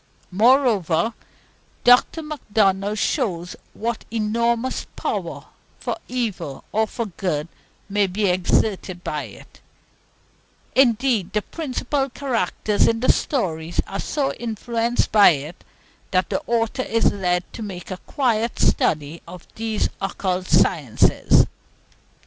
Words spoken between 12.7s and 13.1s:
in